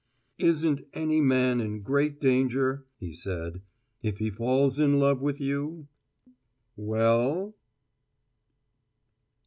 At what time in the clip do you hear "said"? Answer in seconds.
3.13-3.61